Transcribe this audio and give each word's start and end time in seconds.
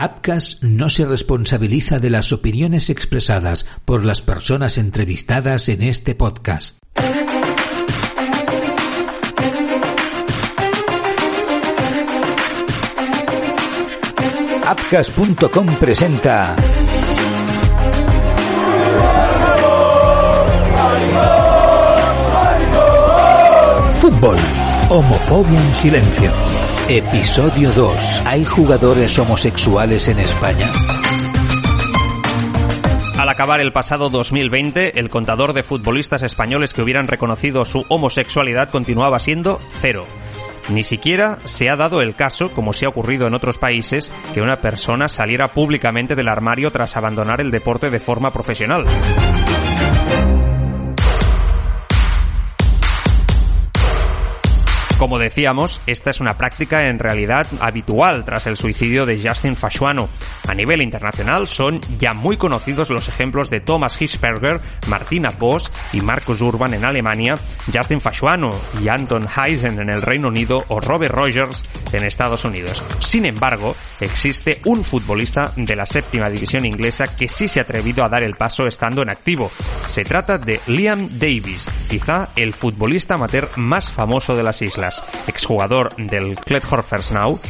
Apcas 0.00 0.60
no 0.62 0.88
se 0.90 1.04
responsabiliza 1.04 1.98
de 1.98 2.08
las 2.08 2.32
opiniones 2.32 2.88
expresadas 2.88 3.66
por 3.84 4.04
las 4.04 4.22
personas 4.22 4.78
entrevistadas 4.78 5.68
en 5.68 5.82
este 5.82 6.14
podcast. 6.14 6.78
Apcas.com 14.64 15.78
presenta 15.80 16.54
Fútbol. 23.94 24.36
Homofobia 24.90 25.60
en 25.60 25.74
silencio. 25.74 26.47
Episodio 26.90 27.70
2. 27.72 28.22
¿Hay 28.24 28.46
jugadores 28.46 29.18
homosexuales 29.18 30.08
en 30.08 30.20
España? 30.20 30.72
Al 33.18 33.28
acabar 33.28 33.60
el 33.60 33.72
pasado 33.72 34.08
2020, 34.08 34.98
el 34.98 35.10
contador 35.10 35.52
de 35.52 35.62
futbolistas 35.62 36.22
españoles 36.22 36.72
que 36.72 36.80
hubieran 36.80 37.06
reconocido 37.06 37.66
su 37.66 37.84
homosexualidad 37.90 38.70
continuaba 38.70 39.18
siendo 39.18 39.60
cero. 39.68 40.06
Ni 40.70 40.82
siquiera 40.82 41.38
se 41.44 41.68
ha 41.68 41.76
dado 41.76 42.00
el 42.00 42.14
caso, 42.14 42.52
como 42.54 42.72
se 42.72 42.86
ha 42.86 42.88
ocurrido 42.88 43.26
en 43.26 43.34
otros 43.34 43.58
países, 43.58 44.10
que 44.32 44.40
una 44.40 44.62
persona 44.62 45.08
saliera 45.08 45.48
públicamente 45.48 46.14
del 46.14 46.28
armario 46.28 46.70
tras 46.70 46.96
abandonar 46.96 47.42
el 47.42 47.50
deporte 47.50 47.90
de 47.90 48.00
forma 48.00 48.30
profesional. 48.30 48.86
Como 54.98 55.20
decíamos, 55.20 55.80
esta 55.86 56.10
es 56.10 56.20
una 56.20 56.36
práctica 56.36 56.88
en 56.88 56.98
realidad 56.98 57.46
habitual 57.60 58.24
tras 58.24 58.48
el 58.48 58.56
suicidio 58.56 59.06
de 59.06 59.22
Justin 59.22 59.54
Fashuano. 59.54 60.08
A 60.48 60.54
nivel 60.54 60.82
internacional 60.82 61.46
son 61.46 61.80
ya 62.00 62.14
muy 62.14 62.36
conocidos 62.36 62.90
los 62.90 63.08
ejemplos 63.08 63.48
de 63.48 63.60
Thomas 63.60 64.00
Hitzberger, 64.02 64.60
Martina 64.88 65.30
Voss 65.38 65.70
y 65.92 66.00
Marcus 66.00 66.40
Urban 66.40 66.74
en 66.74 66.84
Alemania, 66.84 67.38
Justin 67.72 68.00
Fashuano 68.00 68.50
y 68.82 68.88
Anton 68.88 69.28
Heisen 69.28 69.80
en 69.80 69.88
el 69.88 70.02
Reino 70.02 70.28
Unido 70.28 70.64
o 70.66 70.80
Robert 70.80 71.14
Rogers 71.14 71.62
en 71.92 72.04
Estados 72.04 72.44
Unidos. 72.44 72.82
Sin 72.98 73.24
embargo, 73.24 73.76
existe 74.00 74.60
un 74.64 74.82
futbolista 74.82 75.52
de 75.54 75.76
la 75.76 75.86
séptima 75.86 76.28
división 76.28 76.66
inglesa 76.66 77.14
que 77.14 77.28
sí 77.28 77.46
se 77.46 77.60
ha 77.60 77.62
atrevido 77.62 78.02
a 78.02 78.08
dar 78.08 78.24
el 78.24 78.34
paso 78.34 78.66
estando 78.66 79.02
en 79.02 79.10
activo. 79.10 79.52
Se 79.86 80.04
trata 80.04 80.38
de 80.38 80.60
Liam 80.66 81.08
Davis, 81.20 81.68
quizá 81.88 82.30
el 82.34 82.52
futbolista 82.52 83.14
amateur 83.14 83.48
más 83.54 83.92
famoso 83.92 84.34
de 84.34 84.42
las 84.42 84.60
islas 84.60 84.87
exjugador 85.26 85.94
del 85.96 86.36
Now, 87.12 87.40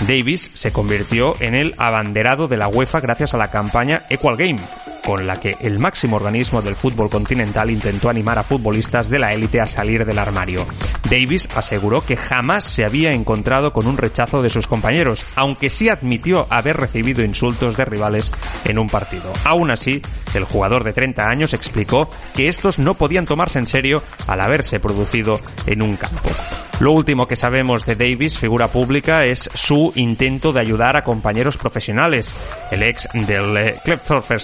Davis 0.00 0.50
se 0.54 0.72
convirtió 0.72 1.34
en 1.40 1.54
el 1.54 1.74
abanderado 1.78 2.48
de 2.48 2.56
la 2.56 2.68
UEFA 2.68 3.00
gracias 3.00 3.34
a 3.34 3.38
la 3.38 3.50
campaña 3.50 4.02
Equal 4.10 4.36
Game, 4.36 4.58
con 5.04 5.26
la 5.26 5.38
que 5.38 5.56
el 5.60 5.78
máximo 5.78 6.16
organismo 6.16 6.62
del 6.62 6.74
fútbol 6.74 7.10
continental 7.10 7.70
intentó 7.70 8.10
animar 8.10 8.38
a 8.38 8.42
futbolistas 8.42 9.08
de 9.08 9.18
la 9.18 9.32
élite 9.32 9.60
a 9.60 9.66
salir 9.66 10.04
del 10.04 10.18
armario. 10.18 10.66
Davis 11.08 11.48
aseguró 11.54 12.04
que 12.04 12.16
jamás 12.16 12.64
se 12.64 12.84
había 12.84 13.12
encontrado 13.12 13.72
con 13.72 13.86
un 13.86 13.96
rechazo 13.96 14.42
de 14.42 14.50
sus 14.50 14.66
compañeros, 14.66 15.24
aunque 15.36 15.70
sí 15.70 15.88
admitió 15.88 16.46
haber 16.50 16.76
recibido 16.76 17.22
insultos 17.22 17.76
de 17.76 17.84
rivales 17.84 18.32
en 18.64 18.78
un 18.78 18.88
partido. 18.88 19.32
Aún 19.44 19.70
así, 19.70 20.02
el 20.34 20.44
jugador 20.44 20.82
de 20.82 20.92
30 20.92 21.28
años 21.28 21.54
explicó 21.54 22.10
que 22.34 22.48
estos 22.48 22.78
no 22.78 22.94
podían 22.94 23.26
tomarse 23.26 23.58
en 23.58 23.66
serio 23.66 24.02
al 24.26 24.40
haberse 24.40 24.80
producido 24.80 25.40
en 25.66 25.82
un 25.82 25.96
campo. 25.96 26.30
Lo 26.80 26.90
último 26.90 27.28
que 27.28 27.36
sabemos 27.36 27.86
de 27.86 27.94
Davis, 27.94 28.36
figura 28.36 28.68
pública, 28.68 29.24
es 29.24 29.48
su 29.54 29.92
intento 29.94 30.52
de 30.52 30.60
ayudar 30.60 30.96
a 30.96 31.04
compañeros 31.04 31.56
profesionales. 31.56 32.34
El 32.72 32.82
ex 32.82 33.08
del 33.12 33.56
eh, 33.56 33.76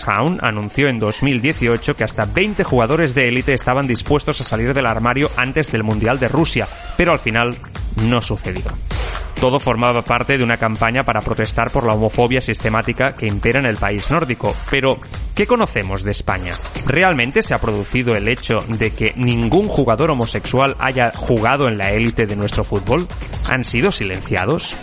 Hound 0.06 0.38
anunció 0.42 0.88
en 0.88 1.00
2018 1.00 1.96
que 1.96 2.04
hasta 2.04 2.26
20 2.26 2.62
jugadores 2.62 3.14
de 3.14 3.28
élite 3.28 3.52
estaban 3.52 3.86
dispuestos 3.86 4.40
a 4.40 4.44
salir 4.44 4.72
del 4.72 4.86
armario 4.86 5.28
antes 5.36 5.72
del 5.72 5.82
Mundial 5.82 6.20
de 6.20 6.28
Rusia, 6.28 6.68
pero 6.96 7.12
al 7.12 7.18
final 7.18 7.56
no 8.04 8.22
sucedió. 8.22 8.64
Todo 9.40 9.58
formaba 9.58 10.02
parte 10.02 10.36
de 10.36 10.44
una 10.44 10.58
campaña 10.58 11.02
para 11.02 11.22
protestar 11.22 11.70
por 11.70 11.86
la 11.86 11.94
homofobia 11.94 12.42
sistemática 12.42 13.16
que 13.16 13.26
impera 13.26 13.58
en 13.58 13.64
el 13.64 13.78
país 13.78 14.10
nórdico. 14.10 14.54
Pero, 14.70 14.98
¿qué 15.40 15.46
conocemos 15.46 16.02
de 16.02 16.10
España? 16.10 16.52
¿Realmente 16.86 17.40
se 17.40 17.54
ha 17.54 17.58
producido 17.58 18.14
el 18.14 18.28
hecho 18.28 18.60
de 18.68 18.90
que 18.90 19.14
ningún 19.16 19.68
jugador 19.68 20.10
homosexual 20.10 20.76
haya 20.78 21.12
jugado 21.16 21.66
en 21.66 21.78
la 21.78 21.92
élite 21.92 22.26
de 22.26 22.36
nuestro 22.36 22.62
fútbol? 22.62 23.06
¿Han 23.48 23.64
sido 23.64 23.90
silenciados? 23.90 24.74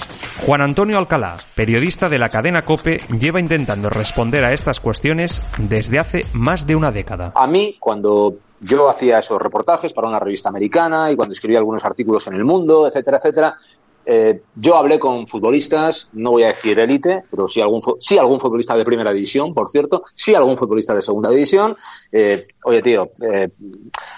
Juan 0.44 0.62
Antonio 0.62 0.97
Alcalá, 0.97 1.38
periodista 1.53 2.09
de 2.09 2.18
la 2.18 2.29
cadena 2.29 2.63
Cope, 2.63 3.01
lleva 3.19 3.40
intentando 3.40 3.91
responder 3.91 4.44
a 4.45 4.51
estas 4.51 4.79
cuestiones 4.79 5.44
desde 5.59 6.00
hace 6.00 6.25
más 6.34 6.66
de 6.66 6.75
una 6.75 6.91
década. 6.91 7.34
A 7.35 7.45
mí, 7.45 7.78
cuando 7.79 8.38
yo 8.59 8.89
hacía 8.89 9.19
esos 9.19 9.39
reportajes 9.39 9.94
para 9.94 10.07
una 10.07 10.19
revista 10.19 10.50
americana 10.50 11.12
y 11.12 11.16
cuando 11.16 11.34
escribía 11.34 11.59
algunos 11.59 11.85
artículos 11.85 12.25
en 12.25 12.34
El 12.34 12.45
Mundo, 12.45 12.88
etcétera, 12.88 13.18
etcétera, 13.18 13.57
eh, 14.09 14.41
yo 14.56 14.78
hablé 14.78 15.00
con 15.00 15.28
futbolistas, 15.28 16.09
no 16.13 16.31
voy 16.31 16.44
a 16.44 16.47
decir 16.47 16.79
élite, 16.79 17.23
pero 17.29 17.45
sí 17.45 17.59
algún, 17.59 17.81
sí 18.00 18.18
algún 18.18 18.40
futbolista 18.40 18.73
de 18.78 18.85
primera 18.85 19.12
división, 19.12 19.53
por 19.53 19.69
cierto, 19.69 20.03
sí 20.16 20.34
algún 20.34 20.57
futbolista 20.57 20.95
de 20.95 21.01
segunda 21.01 21.29
división. 21.29 21.75
Eh, 22.09 22.47
oye, 22.63 22.81
tío, 22.81 23.12
eh, 23.22 23.50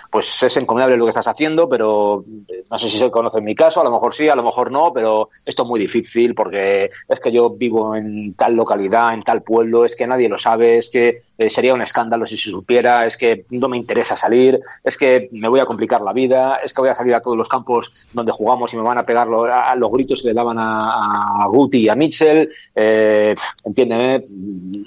pues 0.09 0.42
es 0.42 0.58
encomiable 0.58 0.97
lo 0.97 1.06
que 1.06 1.09
estás 1.09 1.28
haciendo, 1.28 1.70
pero 1.70 2.24
eh, 2.47 2.64
no 2.70 2.78
sé 2.78 2.90
si 2.90 2.97
se 2.97 3.12
conoce 3.12 3.38
en 3.38 3.44
mi 3.44 3.56
caso, 3.56 3.81
a 3.81 3.84
lo 3.84 3.92
mejor 3.92 4.14
sí, 4.16 4.28
a 4.28 4.36
lo 4.36 4.44
mejor 4.44 4.72
no, 4.72 4.92
pero 4.92 5.30
esto 5.46 5.64
es 5.64 5.70
muy 5.70 5.80
difícil 5.80 6.34
porque 6.34 6.90
es 7.08 7.20
que 7.20 7.31
yo 7.31 7.52
vivo 7.52 7.96
en 7.96 8.34
tal 8.34 8.56
localidad, 8.56 9.14
en 9.14 9.22
tal 9.22 9.44
pueblo, 9.44 9.86
es 9.86 9.96
que 9.96 10.08
nadie 10.08 10.28
lo 10.28 10.38
sabe, 10.38 10.78
es 10.78 10.90
que 10.90 11.20
eh, 11.38 11.50
sería 11.50 11.74
un 11.74 11.81
escándalo 11.81 12.25
si 12.25 12.38
se 12.38 12.50
supiera, 12.50 13.06
es 13.06 13.18
que 13.18 13.46
no 13.52 13.68
me 13.68 13.78
interesa 13.78 14.16
salir, 14.16 14.59
es 14.84 14.97
que 14.97 15.30
me 15.31 15.47
voy 15.47 15.59
a 15.59 15.66
complicar 15.66 16.02
la 16.02 16.14
vida, 16.14 16.59
es 16.64 16.74
que 16.74 16.81
voy 16.81 16.90
a 16.90 16.96
salir 16.96 17.14
a 17.14 17.22
todos 17.22 17.38
los 17.38 17.47
campos 17.47 18.09
donde 18.14 18.31
jugamos 18.31 18.74
y 18.74 18.78
me 18.78 18.84
van 18.84 18.97
a 18.97 19.06
pegar 19.06 19.28
los 19.28 19.91
gritos 19.91 20.22
que 20.22 20.30
le 20.30 20.34
daban 20.34 20.58
a, 20.58 21.44
a 21.44 21.47
Guti 21.47 21.81
y 21.81 21.90
a 21.90 21.96
Mitchell, 21.96 22.50
eh, 22.76 23.36
entiéndeme, 23.64 24.24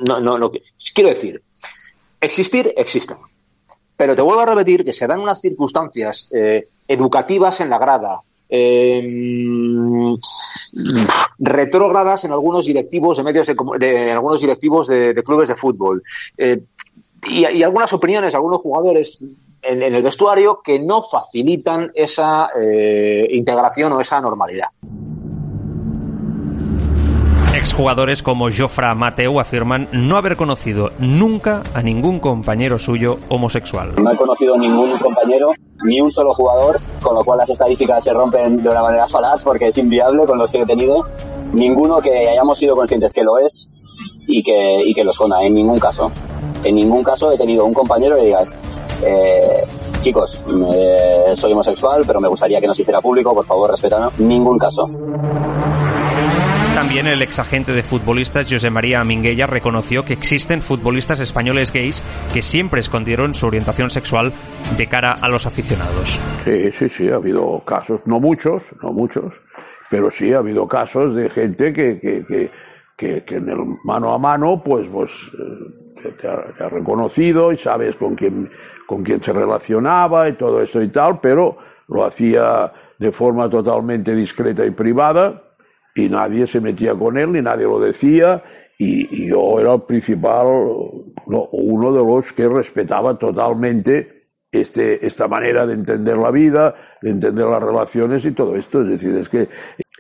no, 0.06 0.20
no, 0.20 0.38
no, 0.38 0.50
quiero 0.94 1.10
decir, 1.10 1.42
existir, 2.20 2.72
existen 2.76 3.16
pero 4.02 4.16
te 4.16 4.22
vuelvo 4.22 4.40
a 4.40 4.46
repetir 4.46 4.84
que 4.84 4.92
se 4.92 5.06
dan 5.06 5.20
unas 5.20 5.40
circunstancias 5.40 6.28
eh, 6.32 6.66
educativas 6.88 7.60
en 7.60 7.70
la 7.70 7.78
grada, 7.78 8.20
eh, 8.48 9.00
retrógradas 11.38 12.24
en 12.24 12.32
algunos 12.32 12.66
directivos 12.66 13.18
de 13.18 13.22
medios 13.22 13.46
de, 13.46 14.10
algunos 14.10 14.40
directivos 14.40 14.88
de, 14.88 15.14
clubes 15.24 15.50
de 15.50 15.54
fútbol 15.54 16.02
eh, 16.36 16.64
y, 17.28 17.62
algunas 17.62 17.92
opiniones, 17.92 18.34
algunos 18.34 18.60
jugadores 18.60 19.20
en, 19.62 19.80
en, 19.84 19.94
el 19.94 20.02
vestuario 20.02 20.62
que 20.64 20.80
no 20.80 21.02
facilitan 21.02 21.92
esa 21.94 22.48
eh, 22.60 23.28
integración 23.30 23.92
o 23.92 24.00
esa 24.00 24.20
normalidad. 24.20 24.70
Exjugadores 27.62 28.24
como 28.24 28.48
Jofra 28.50 28.92
Mateu 28.92 29.38
afirman 29.38 29.88
no 29.92 30.16
haber 30.16 30.36
conocido 30.36 30.90
nunca 30.98 31.62
a 31.74 31.80
ningún 31.80 32.18
compañero 32.18 32.76
suyo 32.76 33.20
homosexual. 33.28 33.94
No 34.02 34.10
he 34.10 34.16
conocido 34.16 34.58
ningún 34.58 34.98
compañero, 34.98 35.52
ni 35.84 36.00
un 36.00 36.10
solo 36.10 36.34
jugador, 36.34 36.80
con 37.00 37.14
lo 37.14 37.24
cual 37.24 37.38
las 37.38 37.50
estadísticas 37.50 38.02
se 38.02 38.12
rompen 38.12 38.60
de 38.64 38.68
una 38.68 38.82
manera 38.82 39.06
falaz 39.06 39.42
porque 39.44 39.68
es 39.68 39.78
inviable 39.78 40.24
con 40.26 40.38
los 40.38 40.50
que 40.50 40.62
he 40.62 40.66
tenido. 40.66 41.06
Ninguno 41.52 42.00
que 42.00 42.28
hayamos 42.28 42.58
sido 42.58 42.74
conscientes 42.74 43.12
que 43.12 43.22
lo 43.22 43.38
es 43.38 43.68
y 44.26 44.42
que, 44.42 44.82
y 44.84 44.92
que 44.92 45.04
lo 45.04 45.12
esconda, 45.12 45.40
en 45.44 45.54
ningún 45.54 45.78
caso. 45.78 46.10
En 46.64 46.74
ningún 46.74 47.04
caso 47.04 47.30
he 47.30 47.38
tenido 47.38 47.64
un 47.64 47.72
compañero 47.72 48.16
que 48.16 48.24
digas, 48.24 48.52
eh, 49.04 49.64
chicos, 50.00 50.40
soy 51.36 51.52
homosexual, 51.52 52.02
pero 52.04 52.20
me 52.20 52.26
gustaría 52.26 52.60
que 52.60 52.66
nos 52.66 52.78
hiciera 52.78 53.00
público, 53.00 53.32
por 53.32 53.46
favor, 53.46 53.70
respetadme. 53.70 54.10
Ningún 54.18 54.58
caso. 54.58 54.90
También 56.82 57.06
el 57.06 57.22
exagente 57.22 57.70
de 57.70 57.84
futbolistas 57.84 58.50
José 58.50 58.68
María 58.68 59.04
Minguella 59.04 59.46
reconoció 59.46 60.04
que 60.04 60.14
existen 60.14 60.60
futbolistas 60.60 61.20
españoles 61.20 61.72
gays 61.72 62.02
que 62.34 62.42
siempre 62.42 62.80
escondieron 62.80 63.34
su 63.34 63.46
orientación 63.46 63.88
sexual 63.88 64.32
de 64.76 64.88
cara 64.88 65.14
a 65.22 65.28
los 65.28 65.46
aficionados. 65.46 66.18
Sí, 66.42 66.72
sí, 66.72 66.88
sí, 66.88 67.08
ha 67.08 67.14
habido 67.14 67.62
casos, 67.64 68.00
no 68.04 68.18
muchos, 68.18 68.64
no 68.82 68.92
muchos, 68.92 69.40
pero 69.88 70.10
sí 70.10 70.32
ha 70.32 70.38
habido 70.38 70.66
casos 70.66 71.14
de 71.14 71.30
gente 71.30 71.72
que, 71.72 72.00
que, 72.00 72.50
que, 72.96 73.24
que, 73.24 73.36
en 73.36 73.48
el 73.48 73.58
mano 73.84 74.12
a 74.12 74.18
mano, 74.18 74.60
pues, 74.60 74.88
pues 74.88 75.12
eh, 76.02 76.12
te 76.20 76.26
ha, 76.26 76.68
reconocido 76.68 77.52
y 77.52 77.58
sabes 77.58 77.94
con 77.94 78.16
quién, 78.16 78.50
con 78.88 79.04
quién 79.04 79.22
se 79.22 79.32
relacionaba 79.32 80.28
y 80.28 80.32
todo 80.32 80.60
eso 80.60 80.82
y 80.82 80.88
tal, 80.88 81.20
pero 81.20 81.58
lo 81.86 82.04
hacía 82.04 82.72
de 82.98 83.12
forma 83.12 83.48
totalmente 83.48 84.16
discreta 84.16 84.66
y 84.66 84.72
privada 84.72 85.51
y 85.94 86.08
nadie 86.08 86.46
se 86.46 86.60
metía 86.60 86.94
con 86.94 87.18
él, 87.18 87.32
ni 87.32 87.42
nadie 87.42 87.64
lo 87.64 87.80
decía, 87.80 88.42
y, 88.78 89.28
yo 89.28 89.60
era 89.60 89.74
el 89.74 89.82
principal, 89.82 90.46
uno 91.26 91.92
de 91.92 92.04
los 92.04 92.32
que 92.32 92.48
respetaba 92.48 93.16
totalmente 93.16 94.10
este, 94.50 95.04
esta 95.06 95.28
manera 95.28 95.66
de 95.66 95.74
entender 95.74 96.18
la 96.18 96.30
vida, 96.30 96.74
de 97.00 97.10
entender 97.10 97.46
las 97.46 97.62
relaciones 97.62 98.24
y 98.24 98.32
todo 98.32 98.56
esto. 98.56 98.82
Es 98.82 98.88
decir, 98.88 99.14
es 99.14 99.28
que 99.28 99.48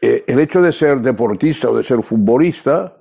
eh, 0.00 0.24
el 0.26 0.40
hecho 0.40 0.60
de 0.60 0.72
ser 0.72 1.00
deportista 1.00 1.70
o 1.70 1.76
de 1.76 1.82
ser 1.82 2.02
futbolista 2.02 2.96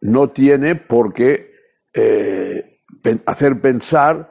no 0.00 0.30
tiene 0.30 0.76
por 0.76 1.12
qué 1.12 1.52
eh, 1.92 2.80
hacer 3.26 3.60
pensar 3.60 4.30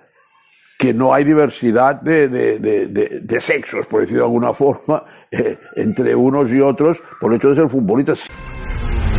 que 0.78 0.94
no 0.94 1.14
hay 1.14 1.24
diversidad 1.24 2.02
de, 2.02 2.28
de, 2.28 3.40
sexos, 3.40 3.86
por 3.86 4.02
decirlo 4.02 4.24
de 4.24 4.30
alguna 4.30 4.54
forma, 4.54 5.06
eh, 5.32 5.58
entre 5.76 6.14
unos 6.14 6.52
y 6.52 6.60
otros 6.60 7.02
por 7.20 7.32
el 7.32 7.38
hecho 7.38 7.50
de 7.50 7.56
ser 7.56 7.70
futbolistas. 7.70 8.30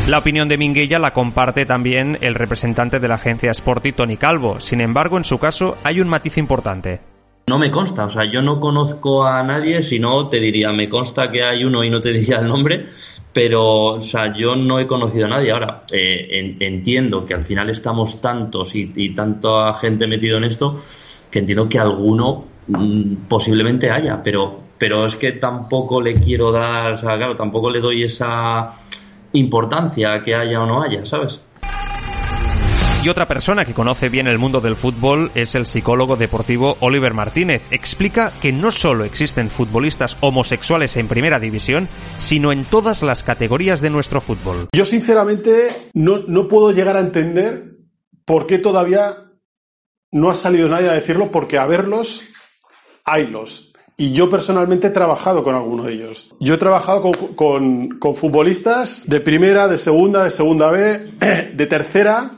La 0.09 0.19
opinión 0.19 0.49
de 0.49 0.59
Minguella 0.59 0.99
la 0.99 1.12
comparte 1.12 1.64
también 1.64 2.19
el 2.20 2.35
representante 2.35 2.99
de 2.99 3.09
la 3.09 3.14
agencia 3.14 3.53
Sporty, 3.53 3.93
Tony 3.93 4.17
Calvo. 4.17 4.61
Sin 4.61 4.81
embargo, 4.81 5.17
en 5.17 5.25
su 5.25 5.38
caso 5.38 5.79
hay 5.85 6.00
un 6.00 6.09
matiz 6.09 6.38
importante. 6.38 7.00
No 7.47 7.59
me 7.59 7.70
consta, 7.70 8.05
o 8.05 8.09
sea, 8.09 8.31
yo 8.31 8.43
no 8.43 8.61
conozco 8.61 9.25
a 9.25 9.43
nadie, 9.43 9.82
si 9.82 9.99
no 9.99 10.29
te 10.29 10.38
diría, 10.38 10.73
me 10.73 10.88
consta 10.88 11.31
que 11.31 11.43
hay 11.43 11.64
uno 11.64 11.82
y 11.82 11.91
no 11.91 12.00
te 12.00 12.12
diría 12.12 12.38
el 12.38 12.49
nombre, 12.49 12.87
pero, 13.32 13.94
o 13.94 14.03
sea, 14.03 14.35
yo 14.37 14.55
no 14.56 14.79
he 14.79 14.87
conocido 14.87 15.26
a 15.26 15.31
nadie. 15.31 15.53
Ahora, 15.53 15.85
eh, 15.93 16.56
entiendo 16.61 17.25
que 17.25 17.35
al 17.35 17.44
final 17.44 17.70
estamos 17.70 18.20
tantos 18.20 18.75
y, 18.75 18.93
y, 18.94 19.14
tanta 19.14 19.73
gente 19.75 20.06
metido 20.06 20.37
en 20.37 20.44
esto 20.44 20.82
que 21.31 21.38
entiendo 21.38 21.69
que 21.69 21.79
alguno 21.79 22.44
mm, 22.67 23.14
posiblemente 23.29 23.91
haya, 23.91 24.23
pero, 24.23 24.61
pero 24.82 25.06
es 25.06 25.14
que 25.14 25.31
tampoco 25.31 26.02
le 26.02 26.12
quiero 26.14 26.50
dar, 26.50 26.94
o 26.94 26.96
sea, 26.96 27.17
claro, 27.17 27.37
tampoco 27.37 27.70
le 27.70 27.79
doy 27.79 28.02
esa 28.02 28.81
importancia 29.32 30.20
que 30.25 30.34
haya 30.34 30.61
o 30.61 30.67
no 30.67 30.82
haya, 30.82 31.06
¿sabes? 31.06 31.38
Y 33.05 33.08
otra 33.08 33.29
persona 33.29 33.64
que 33.64 33.75
conoce 33.75 34.08
bien 34.08 34.26
el 34.26 34.40
mundo 34.40 34.61
del 34.61 34.75
fútbol 34.75 35.31
es 35.37 35.55
el 35.55 35.67
psicólogo 35.67 36.17
deportivo 36.17 36.79
Oliver 36.81 37.14
Martínez. 37.14 37.62
Explica 37.70 38.32
que 38.43 38.50
no 38.50 38.73
solo 38.73 39.05
existen 39.05 39.50
futbolistas 39.50 40.17
homosexuales 40.20 40.96
en 40.96 41.06
primera 41.06 41.38
división, 41.38 41.88
sino 42.19 42.50
en 42.50 42.64
todas 42.64 43.05
las 43.05 43.23
categorías 43.23 43.82
de 43.82 43.90
nuestro 43.90 44.20
fútbol. 44.20 44.67
Yo 44.75 44.85
sinceramente 44.85 45.69
no, 45.94 46.25
no 46.26 46.49
puedo 46.49 46.73
llegar 46.73 46.96
a 46.96 47.00
entender 47.02 47.76
por 48.25 48.49
qué 48.49 48.58
todavía 48.58 49.14
no 50.11 50.28
ha 50.28 50.35
salido 50.35 50.69
nadie 50.69 50.88
a 50.88 50.94
decirlo, 50.94 51.31
porque 51.31 51.56
a 51.56 51.67
verlos, 51.67 52.25
haylos. 53.05 53.71
Y 54.02 54.10
yo 54.10 54.28
personalmente 54.28 54.88
he 54.88 54.90
trabajado 54.90 55.44
con 55.44 55.54
alguno 55.54 55.84
de 55.84 55.93
ellos. 55.93 56.34
Yo 56.40 56.54
he 56.54 56.58
trabajado 56.58 57.12
con, 57.37 58.00
futbolistas 58.16 59.04
de 59.06 59.20
primera, 59.20 59.69
de 59.69 59.78
segunda, 59.78 60.25
de 60.25 60.31
segunda 60.32 60.72
B, 60.72 61.12
de 61.54 61.66
tercera, 61.69 62.32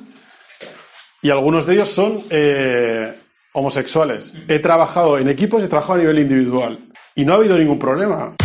y 1.23 1.31
algunos 1.31 1.65
de 1.65 1.73
ellos 1.73 1.89
son 1.89 2.21
eh, 2.29 3.19
homosexuales. 3.55 4.35
He 4.47 4.59
trabajado 4.59 5.17
en 5.17 5.27
equipos 5.31 5.63
y 5.63 5.65
he 5.65 5.69
trabajado 5.69 5.95
a 5.95 6.03
nivel 6.03 6.19
individual. 6.19 6.81
Y 7.15 7.25
no 7.25 7.33
ha 7.33 7.37
habido 7.37 7.57
ningún 7.57 7.79
problema. 7.79 8.37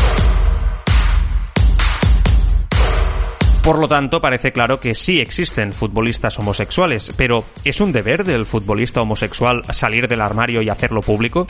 Por 3.69 3.77
lo 3.77 3.87
tanto, 3.87 4.19
parece 4.19 4.51
claro 4.51 4.79
que 4.79 4.95
sí 4.95 5.21
existen 5.21 5.73
futbolistas 5.73 6.39
homosexuales, 6.39 7.13
pero 7.15 7.43
¿es 7.63 7.79
un 7.79 7.91
deber 7.91 8.23
del 8.23 8.47
futbolista 8.47 8.99
homosexual 8.99 9.61
salir 9.69 10.07
del 10.07 10.21
armario 10.21 10.63
y 10.63 10.69
hacerlo 10.69 11.01
público? 11.01 11.45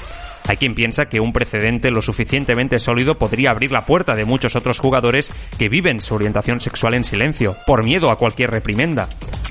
Hay 0.45 0.57
quien 0.57 0.75
piensa 0.75 1.07
que 1.07 1.21
un 1.21 1.31
precedente 1.31 1.92
lo 1.92 2.01
suficientemente 2.01 2.77
sólido 2.80 3.18
podría 3.18 3.51
abrir 3.51 3.71
la 3.71 3.86
puerta 3.86 4.16
de 4.16 4.25
muchos 4.25 4.57
otros 4.57 4.80
jugadores 4.80 5.31
que 5.57 5.69
viven 5.69 6.01
su 6.01 6.13
orientación 6.13 6.60
sexual 6.60 6.95
en 6.95 7.06
silencio, 7.06 7.56
por 7.66 7.86
miedo 7.86 8.12
a 8.12 8.18
cualquier 8.18 8.51
reprimenda. 8.51 9.07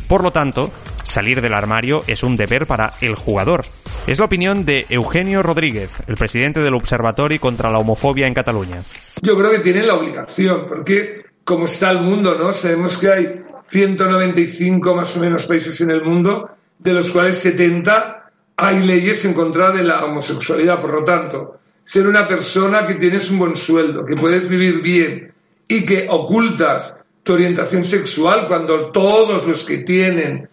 Por 0.06 0.22
lo 0.22 0.30
tanto, 0.30 0.70
salir 1.04 1.40
del 1.40 1.54
armario 1.54 2.00
es 2.06 2.22
un 2.22 2.36
deber 2.36 2.66
para 2.66 2.92
el 3.00 3.14
jugador. 3.14 3.64
Es 4.06 4.18
la 4.18 4.26
opinión 4.26 4.66
de 4.66 4.84
Eugenio 4.90 5.42
Rodríguez, 5.42 6.02
el 6.06 6.16
presidente 6.16 6.60
del 6.60 6.74
Observatorio 6.74 7.40
contra 7.40 7.70
la 7.70 7.78
Homofobia 7.78 8.26
en 8.26 8.34
Cataluña. 8.34 8.82
Yo 9.22 9.38
creo 9.38 9.52
que 9.52 9.60
tiene 9.60 9.84
la 9.84 9.94
obligación, 9.94 10.66
porque 10.68 11.27
como 11.48 11.64
está 11.64 11.92
el 11.92 12.02
mundo, 12.02 12.36
¿no? 12.38 12.52
Sabemos 12.52 12.98
que 12.98 13.10
hay 13.10 13.42
195 13.70 14.94
más 14.94 15.16
o 15.16 15.20
menos 15.20 15.46
países 15.46 15.80
en 15.80 15.90
el 15.90 16.02
mundo, 16.04 16.50
de 16.78 16.92
los 16.92 17.10
cuales 17.10 17.38
70 17.38 18.30
hay 18.54 18.86
leyes 18.86 19.24
en 19.24 19.32
contra 19.32 19.70
de 19.70 19.82
la 19.82 20.04
homosexualidad. 20.04 20.78
Por 20.78 20.92
lo 20.92 21.04
tanto, 21.04 21.58
ser 21.82 22.06
una 22.06 22.28
persona 22.28 22.86
que 22.86 22.96
tienes 22.96 23.30
un 23.30 23.38
buen 23.38 23.56
sueldo, 23.56 24.04
que 24.04 24.14
puedes 24.14 24.46
vivir 24.50 24.82
bien 24.82 25.32
y 25.66 25.86
que 25.86 26.06
ocultas 26.10 26.98
tu 27.22 27.32
orientación 27.32 27.82
sexual 27.82 28.46
cuando 28.46 28.90
todos 28.90 29.46
los 29.46 29.64
que 29.64 29.78
tienen 29.78 30.50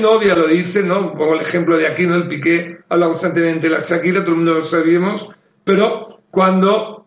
novia 0.00 0.36
lo 0.36 0.46
dicen, 0.46 0.86
¿no? 0.86 1.14
Pongo 1.14 1.34
el 1.34 1.40
ejemplo 1.40 1.76
de 1.76 1.88
aquí, 1.88 2.06
¿no? 2.06 2.14
El 2.14 2.28
Piqué 2.28 2.78
habla 2.88 3.08
constantemente 3.08 3.68
de 3.68 3.74
la 3.74 3.82
Shakira, 3.82 4.20
todo 4.20 4.30
el 4.30 4.36
mundo 4.36 4.54
lo 4.54 4.62
sabíamos, 4.62 5.30
pero 5.64 6.20
cuando 6.30 6.97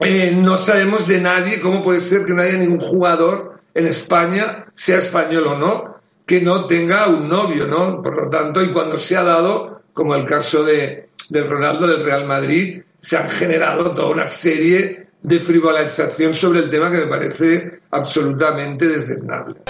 eh, 0.00 0.36
no 0.36 0.56
sabemos 0.56 1.08
de 1.08 1.20
nadie 1.20 1.60
cómo 1.60 1.82
puede 1.82 2.00
ser 2.00 2.24
que 2.24 2.34
no 2.34 2.42
haya 2.42 2.58
ningún 2.58 2.80
jugador 2.80 3.60
en 3.74 3.86
España, 3.86 4.66
sea 4.74 4.96
español 4.98 5.46
o 5.46 5.58
no, 5.58 5.96
que 6.26 6.40
no 6.40 6.66
tenga 6.66 7.08
un 7.08 7.28
novio, 7.28 7.66
¿no? 7.66 8.02
Por 8.02 8.24
lo 8.24 8.30
tanto, 8.30 8.62
y 8.62 8.72
cuando 8.72 8.98
se 8.98 9.16
ha 9.16 9.22
dado, 9.22 9.82
como 9.92 10.14
el 10.14 10.26
caso 10.26 10.64
de, 10.64 11.08
Ronaldo 11.30 11.86
del 11.86 12.04
Real 12.04 12.26
Madrid, 12.26 12.82
se 13.00 13.16
han 13.16 13.28
generado 13.28 13.94
toda 13.94 14.08
una 14.08 14.26
serie 14.26 15.08
de 15.22 15.40
frivolización 15.40 16.34
sobre 16.34 16.60
el 16.60 16.70
tema 16.70 16.90
que 16.90 16.98
me 16.98 17.08
parece 17.08 17.80
absolutamente 17.90 18.86
desdeñable. 18.86 19.60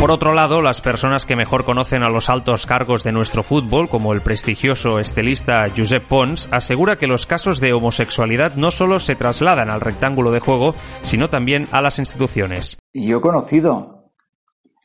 Por 0.00 0.12
otro 0.12 0.32
lado, 0.32 0.62
las 0.62 0.80
personas 0.80 1.26
que 1.26 1.36
mejor 1.36 1.64
conocen 1.64 2.04
a 2.04 2.08
los 2.08 2.30
altos 2.30 2.66
cargos 2.66 3.02
de 3.02 3.12
nuestro 3.12 3.42
fútbol, 3.42 3.88
como 3.88 4.12
el 4.12 4.20
prestigioso 4.20 5.00
estelista 5.00 5.62
Josep 5.76 6.04
Pons, 6.04 6.48
asegura 6.52 6.96
que 6.96 7.06
los 7.06 7.26
casos 7.26 7.60
de 7.60 7.72
homosexualidad 7.72 8.54
no 8.54 8.70
solo 8.70 9.00
se 9.00 9.16
trasladan 9.16 9.70
al 9.70 9.80
rectángulo 9.80 10.30
de 10.30 10.40
juego, 10.40 10.74
sino 11.02 11.30
también 11.30 11.64
a 11.72 11.80
las 11.80 11.98
instituciones. 11.98 12.78
Yo 12.94 13.18
he 13.18 13.20
conocido 13.20 13.98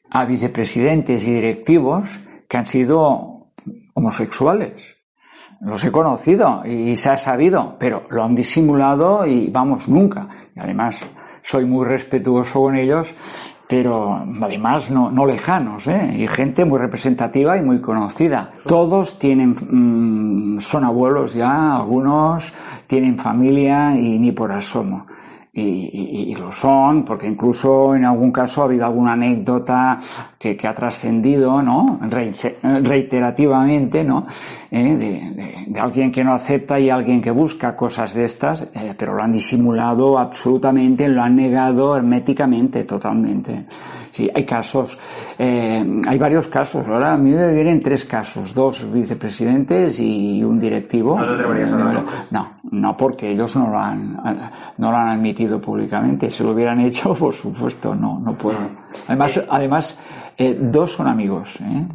a 0.10 0.26
vicepresidentes 0.26 1.28
y 1.28 1.34
directivos 1.34 2.10
que 2.50 2.58
han 2.58 2.68
sido 2.68 3.52
homosexuales. 3.94 4.74
Los 5.62 5.84
he 5.86 5.92
conocido 5.92 6.64
y 6.66 6.96
se 6.98 7.10
ha 7.10 7.18
sabido, 7.18 7.78
pero 7.80 8.06
lo 8.10 8.24
han 8.24 8.36
disimulado 8.36 9.26
y 9.26 9.50
vamos, 9.50 9.88
nunca. 9.88 10.28
Y 10.56 10.60
además, 10.60 10.98
soy 11.44 11.66
muy 11.66 11.86
respetuoso 11.86 12.62
con 12.62 12.76
ellos 12.76 13.08
pero 13.68 14.26
además 14.42 14.92
no, 14.92 15.10
no 15.10 15.26
lejanos, 15.26 15.88
¿eh? 15.88 16.16
y 16.18 16.28
gente 16.28 16.66
muy 16.66 16.80
representativa 16.80 17.58
y 17.58 17.62
muy 17.62 17.82
conocida. 17.82 18.52
Todos 18.68 19.18
tienen, 19.18 19.56
mm, 20.56 20.62
son 20.62 20.84
abuelos 20.84 21.34
ya, 21.34 21.76
algunos 21.76 22.54
tienen 22.88 23.18
familia 23.18 23.96
y 23.96 24.20
ni 24.20 24.32
por 24.32 24.52
asomo 24.52 25.06
y, 25.56 26.36
lo 26.36 26.52
son, 26.52 27.06
porque 27.06 27.28
incluso 27.28 27.96
en 27.96 28.06
algún 28.06 28.32
caso 28.32 28.62
ha 28.62 28.66
habido 28.66 28.86
alguna 28.86 29.14
anécdota 29.14 30.00
que, 30.52 30.68
ha 30.68 30.76
trascendido, 30.76 31.62
¿no? 31.62 32.00
reiterativamente, 32.02 34.04
¿no? 34.04 34.28
Eh, 34.70 35.66
de, 35.68 35.80
alguien 35.80 36.12
que 36.12 36.24
no 36.24 36.34
acepta 36.34 36.80
y 36.80 36.90
alguien 36.90 37.22
que 37.22 37.32
busca 37.32 37.76
cosas 37.76 38.14
de 38.14 38.26
estas, 38.26 38.64
eh, 38.74 38.94
pero 38.98 39.14
lo 39.14 39.24
han 39.24 39.32
disimulado 39.32 40.20
absolutamente, 40.20 41.08
lo 41.08 41.22
han 41.22 41.36
negado 41.36 41.96
herméticamente, 41.96 42.84
totalmente. 42.84 43.66
Sí, 44.12 44.30
hay 44.32 44.46
casos, 44.46 44.96
eh, 45.40 45.84
hay 46.08 46.18
varios 46.20 46.48
casos. 46.48 46.88
Ahora 46.88 47.14
a 47.14 47.18
mí 47.18 47.32
me 47.32 47.52
vienen 47.52 47.82
tres 47.82 48.06
casos, 48.06 48.54
dos 48.54 48.92
vicepresidentes 48.92 50.00
y 50.00 50.44
un 50.44 50.60
directivo. 50.60 51.18
¿No 51.18 51.36
No, 52.30 52.52
no, 52.70 52.96
porque 52.96 53.32
ellos 53.32 53.56
no 53.56 53.70
lo 53.70 53.80
han, 53.80 54.14
no 54.78 54.92
lo 54.92 54.98
han 54.98 55.10
admitido 55.10 55.60
públicamente. 55.60 56.30
Si 56.30 56.44
lo 56.44 56.52
hubieran 56.52 56.80
hecho, 56.82 57.14
por 57.16 57.34
supuesto, 57.34 57.96
no, 57.96 58.20
no 58.20 58.36
puedo. 58.36 58.60
Además, 59.08 59.42
además, 59.50 60.00
eh, 60.38 60.58
dos 60.60 60.92
son 60.92 61.08
amigos, 61.08 61.58
¿eh? 61.62 61.88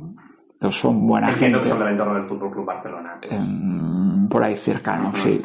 Dos 0.61 0.75
son 0.75 1.07
buena 1.07 1.31
Entiendo 1.31 1.63
que 1.63 1.69
son 1.69 1.79
del 1.79 1.89
entorno 1.89 2.15
del 2.15 2.25
Fútbol 2.25 2.51
Club 2.51 2.67
Barcelona. 2.67 3.19
Em, 3.23 4.29
por 4.29 4.43
ahí 4.43 4.57
cercano, 4.57 5.13
sí. 5.23 5.39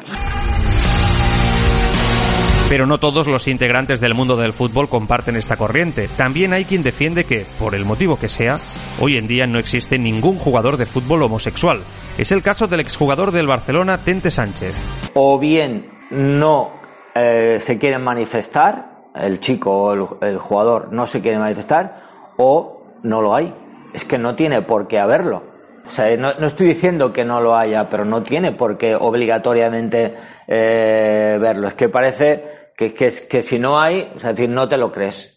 Pero 2.68 2.86
no 2.86 2.98
todos 2.98 3.28
los 3.28 3.46
integrantes 3.46 4.00
del 4.00 4.14
mundo 4.14 4.36
del 4.36 4.52
fútbol 4.52 4.88
comparten 4.88 5.36
esta 5.36 5.56
corriente. 5.56 6.08
También 6.16 6.54
hay 6.54 6.64
quien 6.64 6.82
defiende 6.82 7.24
que, 7.24 7.46
por 7.58 7.74
el 7.74 7.84
motivo 7.84 8.18
que 8.18 8.28
sea, 8.28 8.58
hoy 9.00 9.18
en 9.18 9.26
día 9.26 9.44
no 9.46 9.58
existe 9.58 9.98
ningún 9.98 10.38
jugador 10.38 10.78
de 10.78 10.86
fútbol 10.86 11.22
homosexual. 11.22 11.80
Es 12.18 12.32
el 12.32 12.42
caso 12.42 12.66
del 12.66 12.80
exjugador 12.80 13.30
del 13.32 13.46
Barcelona, 13.46 13.98
Tente 13.98 14.30
Sánchez. 14.30 14.74
O 15.14 15.38
bien 15.38 15.86
no 16.10 16.70
eh, 17.14 17.58
se 17.60 17.78
quieren 17.78 18.02
manifestar, 18.02 19.10
el 19.14 19.40
chico 19.40 19.70
o 19.70 20.18
el, 20.22 20.38
jugador 20.38 20.92
no 20.92 21.06
se 21.06 21.20
quiere 21.20 21.38
manifestar, 21.38 22.02
o 22.38 22.73
no 23.04 23.22
lo 23.22 23.36
hay. 23.36 23.54
Es 23.92 24.04
que 24.04 24.18
no 24.18 24.34
tiene 24.34 24.62
por 24.62 24.88
qué 24.88 24.98
haberlo. 24.98 25.44
O 25.86 25.90
sea, 25.90 26.16
no, 26.16 26.30
estoy 26.46 26.68
diciendo 26.68 27.12
que 27.12 27.24
no 27.24 27.40
lo 27.40 27.54
haya, 27.54 27.88
pero 27.88 28.04
no 28.04 28.22
tiene 28.22 28.52
por 28.52 28.78
qué 28.78 28.96
obligatoriamente 28.96 30.14
eh, 30.48 31.38
verlo. 31.40 31.68
Es 31.68 31.74
que 31.74 31.88
parece 31.88 32.44
que, 32.76 32.92
que, 32.94 33.12
que 33.28 33.42
si 33.42 33.58
no 33.58 33.78
hay, 33.78 34.10
es 34.16 34.22
decir, 34.22 34.48
no 34.48 34.68
te 34.68 34.78
lo 34.78 34.90
crees. 34.90 35.34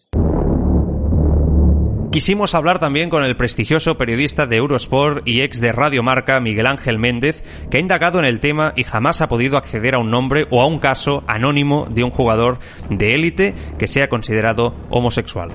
Quisimos 2.10 2.54
hablar 2.54 2.78
también 2.78 3.10
con 3.10 3.22
el 3.22 3.36
prestigioso 3.36 3.98
periodista 3.98 4.46
de 4.46 4.56
Eurosport 4.56 5.28
y 5.28 5.42
ex 5.42 5.60
de 5.60 5.72
Radio 5.72 6.02
Marca, 6.02 6.40
Miguel 6.40 6.66
Ángel 6.66 6.98
Méndez, 6.98 7.44
que 7.70 7.76
ha 7.76 7.80
indagado 7.80 8.18
en 8.18 8.24
el 8.24 8.40
tema 8.40 8.72
y 8.74 8.84
jamás 8.84 9.20
ha 9.20 9.28
podido 9.28 9.58
acceder 9.58 9.94
a 9.94 9.98
un 9.98 10.10
nombre 10.10 10.46
o 10.50 10.62
a 10.62 10.66
un 10.66 10.78
caso 10.78 11.22
anónimo 11.26 11.86
de 11.90 12.04
un 12.04 12.10
jugador 12.10 12.60
de 12.88 13.14
élite 13.14 13.54
que 13.78 13.86
sea 13.86 14.08
considerado 14.08 14.74
homosexual. 14.88 15.50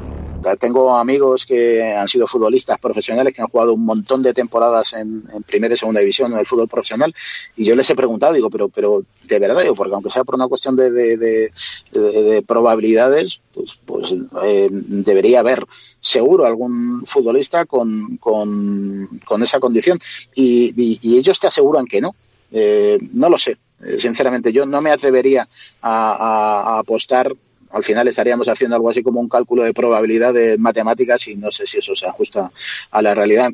Tengo 0.59 0.95
amigos 0.95 1.45
que 1.45 1.93
han 1.93 2.07
sido 2.07 2.27
futbolistas 2.27 2.79
profesionales 2.79 3.33
que 3.33 3.41
han 3.41 3.47
jugado 3.47 3.73
un 3.73 3.85
montón 3.85 4.21
de 4.21 4.33
temporadas 4.33 4.93
en, 4.93 5.23
primera 5.45 5.73
y 5.73 5.77
segunda 5.77 5.99
división 5.99 6.33
en 6.33 6.39
el 6.39 6.45
fútbol 6.45 6.67
profesional 6.67 7.13
y 7.55 7.65
yo 7.65 7.75
les 7.75 7.89
he 7.89 7.95
preguntado, 7.95 8.33
digo, 8.33 8.49
pero, 8.49 8.69
pero 8.69 9.03
de 9.23 9.39
verdad, 9.39 9.61
digo, 9.61 9.75
porque 9.75 9.93
aunque 9.93 10.09
sea 10.09 10.23
por 10.23 10.35
una 10.35 10.47
cuestión 10.47 10.75
de, 10.75 10.91
de, 10.91 12.43
probabilidades, 12.47 13.41
pues, 13.53 13.79
pues 13.85 14.13
eh, 14.43 14.69
debería 14.71 15.39
haber 15.39 15.65
seguro 16.01 16.45
algún 16.45 17.05
futbolista 17.05 17.65
con, 17.65 18.17
con, 18.17 19.43
esa 19.43 19.59
condición. 19.59 19.99
Y, 20.35 20.99
ellos 21.17 21.39
te 21.39 21.47
aseguran 21.47 21.85
que 21.85 22.01
no. 22.01 22.15
Eh, 22.51 22.99
no 23.13 23.29
lo 23.29 23.39
sé, 23.39 23.57
eh, 23.83 23.97
sinceramente, 23.99 24.51
yo 24.51 24.65
no 24.65 24.79
me 24.81 24.91
atrevería 24.91 25.47
a 25.81 26.77
apostar 26.79 27.33
al 27.73 27.83
final 27.83 28.07
estaríamos 28.07 28.47
haciendo 28.47 28.75
algo 28.75 28.89
así 28.89 29.03
como 29.03 29.19
un 29.19 29.27
cálculo 29.27 29.63
de 29.63 29.73
probabilidad 29.73 30.33
de 30.33 30.57
matemáticas 30.57 31.27
y 31.27 31.35
no 31.35 31.51
sé 31.51 31.65
si 31.67 31.79
eso 31.79 31.95
se 31.95 32.07
ajusta 32.07 32.51
a 32.91 33.01
la 33.01 33.13
realidad. 33.15 33.51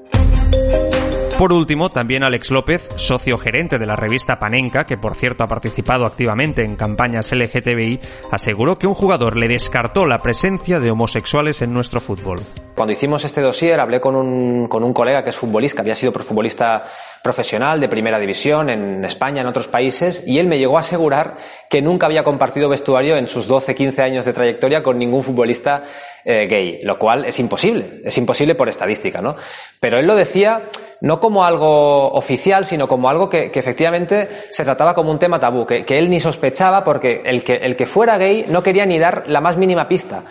Por 1.40 1.54
último, 1.54 1.90
también 1.90 2.26
Alex 2.26 2.52
López, 2.52 2.90
socio 2.98 3.38
gerente 3.38 3.78
de 3.78 3.86
la 3.86 3.96
revista 3.96 4.40
Panenka, 4.40 4.84
que 4.84 4.98
por 4.98 5.16
cierto 5.16 5.46
ha 5.46 5.48
participado 5.48 6.06
activamente 6.06 6.66
en 6.66 6.76
campañas 6.76 7.32
LGTBI, 7.32 8.02
aseguró 8.30 8.78
que 8.78 8.88
un 8.88 8.94
jugador 8.94 9.38
le 9.38 9.48
descartó 9.48 10.06
la 10.06 10.22
presencia 10.22 10.82
de 10.82 10.92
homosexuales 10.92 11.62
en 11.62 11.74
nuestro 11.74 12.02
fútbol. 12.02 12.42
Cuando 12.76 12.92
hicimos 12.92 13.24
este 13.24 13.40
dossier 13.40 13.80
hablé 13.80 14.02
con 14.02 14.18
un, 14.18 14.68
con 14.68 14.84
un 14.84 14.92
colega 14.92 15.24
que 15.24 15.30
es 15.30 15.38
futbolista, 15.38 15.82
había 15.82 15.96
sido 15.96 16.12
futbolista 16.12 16.84
profesional 17.24 17.80
de 17.80 17.90
primera 17.90 18.20
división 18.20 18.70
en 18.70 19.04
España, 19.04 19.42
en 19.42 19.48
otros 19.48 19.68
países, 19.68 20.24
y 20.26 20.40
él 20.40 20.48
me 20.48 20.58
llegó 20.58 20.78
a 20.78 20.82
asegurar 20.82 21.38
que 21.70 21.82
nunca 21.82 22.06
había 22.06 22.24
compartido 22.24 22.70
vestuario 22.70 23.18
en 23.18 23.28
sus 23.28 23.48
12, 23.48 23.76
15 23.76 24.02
años 24.02 24.26
de 24.26 24.34
trayectoria 24.34 24.82
con 24.82 24.98
ningún 24.98 25.24
futbolista 25.24 25.84
eh, 26.24 26.48
gay, 26.48 26.80
lo 26.84 26.98
cual 26.98 27.26
es 27.26 27.40
imposible, 27.40 28.02
es 28.04 28.18
imposible 28.18 28.56
por 28.56 28.70
estadística, 28.70 29.22
¿no? 29.22 29.36
Pero 29.80 29.98
él 29.98 30.06
lo 30.06 30.16
decía 30.16 30.70
no 31.02 31.20
como 31.20 31.44
algo 31.44 32.10
oficial, 32.12 32.66
sino 32.66 32.88
como 32.88 33.10
algo 33.10 33.30
que, 33.30 33.52
efectivamente 33.54 34.30
se 34.52 34.64
trataba 34.64 34.94
como 34.94 35.12
un 35.12 35.20
tema 35.20 35.40
tabú, 35.40 35.66
que, 35.66 35.84
que, 35.84 35.98
él 35.98 36.10
ni 36.10 36.20
sospechaba 36.20 36.84
porque 36.84 37.22
el 37.26 37.44
que, 37.44 37.56
el 37.56 37.76
que 37.76 37.86
fuera 37.86 38.18
gay 38.18 38.46
no 38.48 38.64
quería 38.64 38.86
ni 38.86 39.00
dar 39.00 39.26
la 39.28 39.42
más 39.42 39.58
mínima 39.58 39.88
pista. 39.88 40.24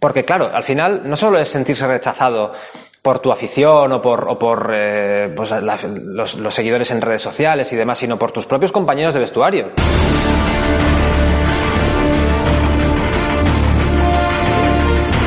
Porque 0.00 0.24
claro, 0.24 0.50
al 0.52 0.64
final 0.64 1.02
no 1.08 1.16
solo 1.16 1.38
es 1.38 1.48
sentirse 1.48 1.86
rechazado 1.86 2.52
por 3.04 3.18
tu 3.18 3.30
afición 3.30 3.92
o 3.92 4.00
por, 4.00 4.24
o 4.30 4.38
por 4.38 4.72
eh, 4.74 5.30
pues, 5.36 5.50
los, 5.50 6.36
los 6.36 6.54
seguidores 6.54 6.90
en 6.90 7.02
redes 7.02 7.20
sociales 7.20 7.70
y 7.70 7.76
demás, 7.76 7.98
sino 7.98 8.18
por 8.18 8.32
tus 8.32 8.46
propios 8.46 8.72
compañeros 8.72 9.12
de 9.12 9.20
vestuario. 9.20 9.72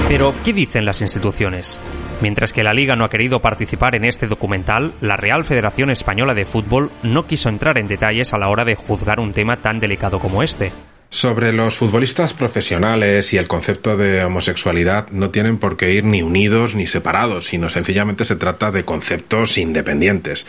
Pero, 0.07 0.33
¿qué 0.43 0.53
dicen 0.53 0.85
las 0.85 1.01
instituciones? 1.01 1.79
Mientras 2.19 2.51
que 2.51 2.63
la 2.63 2.73
Liga 2.73 2.95
no 2.95 3.05
ha 3.05 3.09
querido 3.09 3.41
participar 3.41 3.95
en 3.95 4.05
este 4.05 4.25
documental, 4.25 4.93
la 4.99 5.15
Real 5.15 5.45
Federación 5.45 5.91
Española 5.91 6.33
de 6.33 6.45
Fútbol 6.45 6.89
no 7.03 7.27
quiso 7.27 7.49
entrar 7.49 7.77
en 7.77 7.85
detalles 7.85 8.33
a 8.33 8.39
la 8.39 8.49
hora 8.49 8.65
de 8.65 8.75
juzgar 8.75 9.19
un 9.19 9.33
tema 9.33 9.57
tan 9.57 9.79
delicado 9.79 10.17
como 10.17 10.41
este. 10.41 10.71
Sobre 11.09 11.53
los 11.53 11.75
futbolistas 11.75 12.33
profesionales 12.33 13.31
y 13.31 13.37
el 13.37 13.47
concepto 13.47 13.95
de 13.95 14.25
homosexualidad 14.25 15.09
no 15.11 15.29
tienen 15.29 15.57
por 15.57 15.77
qué 15.77 15.93
ir 15.93 16.03
ni 16.03 16.21
unidos 16.21 16.75
ni 16.75 16.85
separados, 16.85 17.47
sino 17.47 17.69
sencillamente 17.69 18.25
se 18.25 18.35
trata 18.35 18.71
de 18.71 18.83
conceptos 18.83 19.57
independientes 19.57 20.45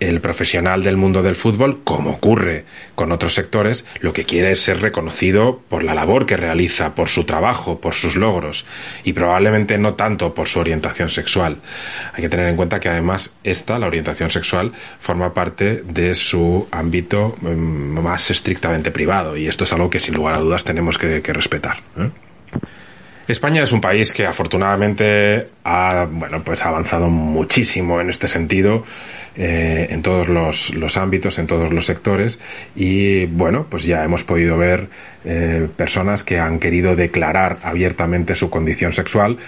el 0.00 0.20
profesional 0.20 0.82
del 0.82 0.96
mundo 0.96 1.22
del 1.22 1.36
fútbol, 1.36 1.82
como 1.84 2.10
ocurre 2.10 2.64
con 2.94 3.12
otros 3.12 3.34
sectores, 3.34 3.84
lo 4.00 4.12
que 4.12 4.24
quiere 4.24 4.50
es 4.50 4.60
ser 4.60 4.80
reconocido 4.80 5.60
por 5.68 5.82
la 5.82 5.94
labor 5.94 6.26
que 6.26 6.36
realiza, 6.36 6.94
por 6.94 7.08
su 7.08 7.24
trabajo, 7.24 7.80
por 7.80 7.94
sus 7.94 8.16
logros 8.16 8.64
y 9.04 9.12
probablemente 9.12 9.78
no 9.78 9.94
tanto 9.94 10.34
por 10.34 10.48
su 10.48 10.60
orientación 10.60 11.10
sexual. 11.10 11.58
Hay 12.12 12.22
que 12.22 12.28
tener 12.28 12.48
en 12.48 12.56
cuenta 12.56 12.80
que 12.80 12.88
además 12.88 13.34
esta, 13.44 13.78
la 13.78 13.86
orientación 13.86 14.30
sexual, 14.30 14.72
forma 15.00 15.34
parte 15.34 15.82
de 15.82 16.14
su 16.14 16.68
ámbito 16.70 17.36
mm, 17.40 17.46
más 18.00 18.30
estrictamente 18.30 18.90
privado 18.90 19.36
y 19.36 19.46
esto 19.46 19.64
es 19.64 19.72
algo 19.72 19.90
que 19.90 20.00
sin 20.00 20.14
lugar 20.14 20.34
a 20.34 20.38
dudas 20.38 20.64
tenemos 20.64 20.98
que, 20.98 21.22
respetar. 21.34 21.78
¿eh? 21.98 22.10
España 23.26 23.62
es 23.62 23.72
un 23.72 23.80
país 23.80 24.12
que 24.12 24.26
afortunadamente 24.26 25.48
ha 25.64 26.06
bueno 26.10 26.42
pues 26.42 26.64
avanzado 26.64 27.08
muchísimo 27.08 28.00
en 28.00 28.10
este 28.10 28.28
sentido 28.28 28.84
eh, 29.36 29.86
en 29.90 30.02
todos 30.02 30.28
los, 30.28 30.96
ámbitos, 30.98 31.38
en 31.38 31.46
todos 31.46 31.72
los 31.72 31.86
sectores 31.86 32.38
y 32.76 33.24
bueno 33.26 33.66
pues 33.70 33.84
ya 33.84 34.04
hemos 34.04 34.24
podido 34.24 34.58
ver 34.58 34.88
eh, 35.24 35.66
personas 35.74 36.22
que 36.22 36.38
han 36.38 36.58
querido 36.58 36.96
declarar 36.96 37.56
abiertamente 37.62 38.34
su 38.34 38.50
condición 38.50 38.92
sexual 38.92 39.38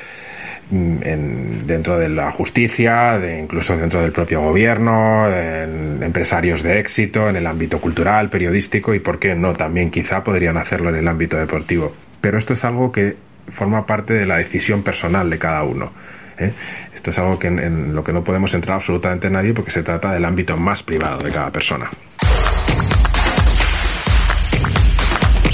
mm, 0.71 0.97
en, 1.03 1.67
dentro 1.67 1.99
de 1.99 2.09
la 2.09 2.33
justicia, 2.33 3.19
de, 3.19 3.39
incluso 3.39 3.77
dentro 3.77 4.01
del 4.01 4.11
propio 4.11 4.41
gobierno, 4.41 5.31
en 5.31 6.03
empresarios 6.03 6.63
de 6.63 6.81
éxito, 6.81 7.29
en 7.29 7.37
el 7.37 7.47
ámbito 7.47 7.79
cultural, 7.79 8.31
periodístico 8.31 8.95
y, 8.95 9.01
por 9.01 9.19
qué 9.19 9.35
no, 9.35 9.53
también 9.53 9.91
quizá 9.91 10.25
podrían 10.25 10.57
hacerlo 10.57 10.89
en 10.89 10.97
el 10.97 11.09
ámbito 11.09 11.37
deportivo. 11.37 11.95
Pero 12.23 12.39
esto 12.39 12.55
es 12.55 12.65
algo 12.65 12.91
que 12.91 13.26
forma 13.49 13.87
parte 13.87 14.15
de 14.15 14.27
la 14.27 14.39
decisión 14.39 14.83
personal 14.83 15.29
de 15.31 15.39
cada 15.39 15.63
uno. 15.63 15.93
¿eh? 16.39 16.53
Esto 16.95 17.11
es 17.11 17.19
algo 17.19 17.39
que 17.39 17.49
en, 17.49 17.95
lo 17.95 18.05
que 18.05 18.13
no 18.13 18.23
podemos 18.23 18.53
entrar 18.55 18.77
absolutamente 18.77 19.31
nadie 19.31 19.55
porque 19.55 19.71
se 19.71 19.83
trata 19.83 20.13
del 20.13 20.25
ámbito 20.25 20.57
más 20.57 20.83
privado 20.83 21.19
de 21.19 21.31
cada 21.31 21.51
persona. 21.51 21.91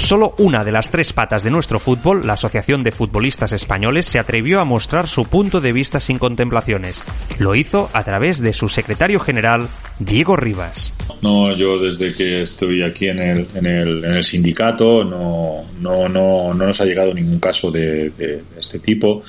Solo 0.03 0.35
una 0.37 0.65
de 0.65 0.73
las 0.73 0.91
tres 0.91 1.13
patas 1.13 1.43
de 1.43 1.49
nuestro 1.49 1.79
fútbol, 1.79 2.27
la 2.27 2.33
Asociación 2.33 2.83
de 2.83 2.91
Futbolistas 2.91 3.53
Españoles, 3.53 4.05
se 4.05 4.19
atrevió 4.19 4.59
a 4.59 4.65
mostrar 4.65 5.07
su 5.07 5.23
punto 5.23 5.61
de 5.61 5.71
vista 5.71 6.01
sin 6.01 6.19
contemplaciones. 6.19 7.01
Lo 7.39 7.55
hizo 7.55 7.89
a 7.93 8.03
través 8.03 8.41
de 8.41 8.51
su 8.51 8.67
secretario 8.67 9.21
general, 9.21 9.69
Diego 9.99 10.35
Rivas. 10.35 10.93
No, 11.21 11.53
yo 11.53 11.79
desde 11.79 12.17
que 12.17 12.41
estoy 12.41 12.83
aquí 12.83 13.07
en 13.07 13.19
el, 13.19 13.47
en 13.55 13.65
el, 13.65 14.23
sindicato 14.25 15.05
no, 15.05 15.63
no, 15.79 16.09
no, 16.09 16.53
no, 16.53 16.65
nos 16.65 16.81
ha 16.81 16.85
llegado 16.85 17.13
ningún 17.13 17.39
caso 17.39 17.71
de 17.71 18.11
este 18.59 18.79
tipo. 18.79 19.23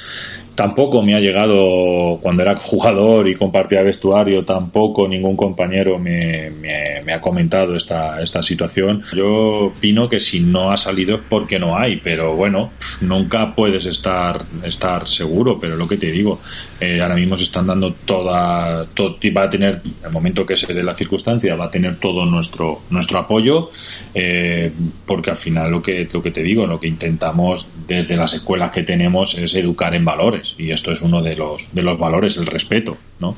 Tampoco 0.55 1.03
me 1.03 1.17
ha 1.17 1.21
llegado 1.21 2.19
cuando 2.23 2.43
era 2.43 2.55
jugador 2.57 3.29
y 3.29 3.35
compartía 3.35 3.83
vestuario, 3.83 4.45
tampoco 4.45 5.09
ningún 5.09 5.37
compañero 5.37 5.99
me, 5.99 6.51
me, 6.51 7.13
ha 7.13 7.21
comentado 7.21 7.75
esta, 7.75 8.23
esta 8.23 8.41
situación. 8.41 9.03
Yo 9.15 9.67
opino 9.67 10.09
que 10.09 10.21
si 10.21 10.39
no 10.39 10.71
ha 10.71 10.77
salido 10.77 11.17
es 11.17 11.23
porque 11.29 11.59
no 11.59 11.77
hay, 11.77 11.97
pero 11.97 12.37
bueno, 12.37 12.71
nunca 13.01 13.53
puedes 13.55 13.87
estar, 13.87 14.45
estar 14.65 15.09
seguro, 15.09 15.59
pero 15.59 15.75
lo 15.75 15.89
que 15.89 15.97
te 15.97 16.13
digo, 16.13 16.41
eh, 16.81 17.01
ahora 17.01 17.17
mismo 17.17 17.37
se 17.37 17.45
están 17.45 17.67
dando 17.67 17.93
toda, 17.93 18.87
todo, 18.95 19.17
va 19.37 19.43
a 19.43 19.51
tener, 19.51 19.83
el 20.05 20.11
momento 20.13 20.47
que 20.47 20.57
se 20.57 20.73
dé 20.73 20.85
la 20.85 20.95
circunstancia, 20.95 21.57
va 21.57 21.65
a 21.65 21.71
tener 21.71 21.97
todo 21.99 22.27
nuestro, 22.27 22.83
nuestro 22.91 23.19
apoyo, 23.19 23.71
eh, 24.15 24.71
porque 25.05 25.31
al 25.31 25.37
final 25.37 25.73
lo 25.73 25.83
que, 25.83 26.09
lo 26.13 26.23
que 26.23 26.31
te 26.31 26.45
digo, 26.45 26.65
lo 26.65 26.79
que 26.79 26.87
intentamos 26.87 27.67
desde 27.89 28.17
las 28.17 28.35
escuelas 28.35 28.71
que 28.71 28.85
tenemos 28.85 29.35
es 29.37 29.55
educar 29.57 29.95
en 29.95 30.05
valores 30.05 30.44
y 30.59 30.71
esto 30.73 30.93
es 30.93 31.03
uno 31.03 31.23
de 31.23 31.37
los, 31.37 31.73
de 31.75 31.83
los 31.83 31.99
valores, 31.99 32.37
el 32.37 32.47
respeto, 32.47 32.97
¿no? 33.21 33.35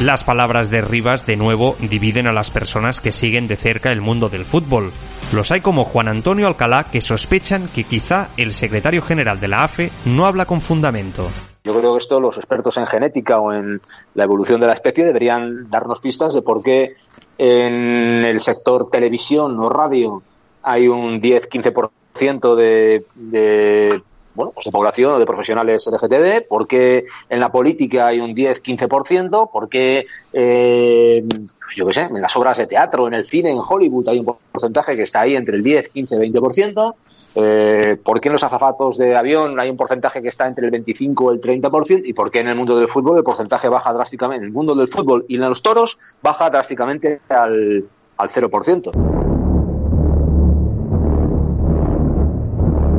Las 0.00 0.24
palabras 0.24 0.70
de 0.70 0.80
Rivas 0.80 1.24
de 1.24 1.36
nuevo 1.36 1.76
dividen 1.80 2.26
a 2.26 2.32
las 2.32 2.50
personas 2.50 3.00
que 3.00 3.12
siguen 3.12 3.46
de 3.46 3.56
cerca 3.56 3.92
el 3.92 4.00
mundo 4.00 4.28
del 4.28 4.44
fútbol. 4.44 4.92
Los 5.32 5.52
hay 5.52 5.60
como 5.60 5.84
Juan 5.84 6.08
Antonio 6.08 6.48
Alcalá 6.48 6.84
que 6.90 7.00
sospechan 7.00 7.68
que 7.68 7.84
quizá 7.84 8.28
el 8.36 8.52
secretario 8.52 9.02
general 9.02 9.38
de 9.38 9.48
la 9.48 9.58
AFE 9.58 9.90
no 10.04 10.26
habla 10.26 10.46
con 10.46 10.60
fundamento. 10.60 11.28
Yo 11.62 11.78
creo 11.78 11.92
que 11.92 11.98
esto 11.98 12.18
los 12.18 12.36
expertos 12.36 12.76
en 12.76 12.86
genética 12.86 13.38
o 13.38 13.52
en 13.52 13.80
la 14.14 14.24
evolución 14.24 14.60
de 14.60 14.66
la 14.66 14.74
especie 14.74 15.04
deberían 15.04 15.70
darnos 15.70 16.00
pistas 16.00 16.34
de 16.34 16.42
por 16.42 16.62
qué 16.62 16.96
en 17.38 18.24
el 18.24 18.40
sector 18.40 18.90
televisión 18.90 19.58
o 19.60 19.68
radio 19.68 20.22
hay 20.62 20.88
un 20.88 21.22
10-15% 21.22 22.54
de, 22.56 23.06
de 23.14 24.02
bueno, 24.34 24.52
pues 24.52 24.64
de 24.64 24.72
población 24.72 25.18
de 25.18 25.26
profesionales 25.26 25.86
LGTB, 25.86 26.46
porque 26.48 27.04
en 27.28 27.40
la 27.40 27.52
política 27.52 28.08
hay 28.08 28.20
un 28.20 28.34
10-15%, 28.34 29.50
porque, 29.52 30.06
eh, 30.32 31.24
yo 31.76 31.86
qué 31.86 31.92
sé, 31.92 32.02
en 32.02 32.20
las 32.20 32.34
obras 32.36 32.58
de 32.58 32.66
teatro, 32.66 33.06
en 33.06 33.14
el 33.14 33.26
cine, 33.26 33.50
en 33.50 33.58
Hollywood 33.58 34.08
hay 34.08 34.18
un 34.18 34.36
porcentaje 34.52 34.96
que 34.96 35.02
está 35.02 35.20
ahí 35.20 35.36
entre 35.36 35.56
el 35.56 35.62
10, 35.62 35.88
15, 35.88 36.16
20%, 36.18 36.94
eh, 37.36 37.96
por 38.02 38.20
qué 38.20 38.28
en 38.28 38.34
los 38.34 38.44
azafatos 38.44 38.96
de 38.96 39.16
avión 39.16 39.58
hay 39.58 39.68
un 39.68 39.76
porcentaje 39.76 40.22
que 40.22 40.28
está 40.28 40.46
entre 40.46 40.66
el 40.66 40.70
25 40.70 41.32
y 41.32 41.36
el 41.36 41.40
30%, 41.40 42.02
y 42.04 42.12
por 42.12 42.30
qué 42.30 42.40
en 42.40 42.48
el 42.48 42.56
mundo 42.56 42.76
del 42.76 42.88
fútbol 42.88 43.18
el 43.18 43.24
porcentaje 43.24 43.68
baja 43.68 43.92
drásticamente, 43.92 44.42
en 44.42 44.48
el 44.48 44.52
mundo 44.52 44.74
del 44.74 44.88
fútbol 44.88 45.24
y 45.28 45.36
en 45.36 45.42
los 45.42 45.62
toros 45.62 45.98
baja 46.22 46.50
drásticamente 46.50 47.20
al, 47.28 47.84
al 48.16 48.28
0%. 48.28 49.13